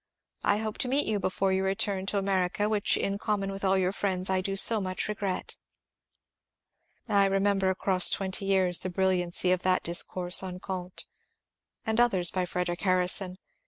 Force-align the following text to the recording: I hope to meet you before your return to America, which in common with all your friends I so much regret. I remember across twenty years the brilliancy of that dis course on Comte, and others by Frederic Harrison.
I 0.43 0.57
hope 0.57 0.79
to 0.79 0.87
meet 0.87 1.05
you 1.05 1.19
before 1.19 1.53
your 1.53 1.65
return 1.65 2.07
to 2.07 2.17
America, 2.17 2.67
which 2.67 2.97
in 2.97 3.19
common 3.19 3.51
with 3.51 3.63
all 3.63 3.77
your 3.77 3.91
friends 3.91 4.31
I 4.31 4.41
so 4.41 4.81
much 4.81 5.07
regret. 5.07 5.57
I 7.07 7.25
remember 7.25 7.69
across 7.69 8.09
twenty 8.09 8.45
years 8.45 8.79
the 8.79 8.89
brilliancy 8.89 9.51
of 9.51 9.61
that 9.61 9.83
dis 9.83 10.01
course 10.01 10.41
on 10.41 10.59
Comte, 10.59 11.05
and 11.85 11.99
others 11.99 12.31
by 12.31 12.45
Frederic 12.45 12.81
Harrison. 12.81 13.37